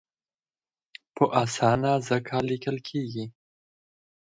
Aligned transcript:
په 1.15 1.23
اسانه 1.43 1.91
ځکه 2.09 2.35
لیکل 2.49 2.77
کېږي. 2.87 3.25